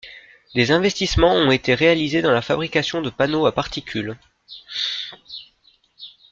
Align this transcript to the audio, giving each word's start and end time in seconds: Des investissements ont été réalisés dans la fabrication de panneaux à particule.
Des 0.55 0.71
investissements 0.71 1.35
ont 1.35 1.51
été 1.51 1.75
réalisés 1.75 2.23
dans 2.23 2.31
la 2.31 2.41
fabrication 2.41 3.03
de 3.03 3.11
panneaux 3.11 3.45
à 3.45 3.51
particule. 3.53 4.17